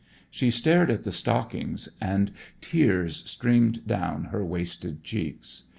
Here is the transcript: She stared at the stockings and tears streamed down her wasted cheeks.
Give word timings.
She 0.31 0.49
stared 0.49 0.89
at 0.89 1.03
the 1.03 1.11
stockings 1.11 1.87
and 2.01 2.31
tears 2.59 3.17
streamed 3.29 3.85
down 3.85 4.23
her 4.33 4.43
wasted 4.43 5.03
cheeks. 5.03 5.65